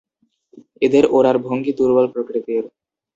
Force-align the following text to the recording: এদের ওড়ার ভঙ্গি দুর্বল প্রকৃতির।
এদের 0.81 1.03
ওড়ার 1.11 1.37
ভঙ্গি 1.39 1.71
দুর্বল 1.77 2.05
প্রকৃতির। 2.13 2.63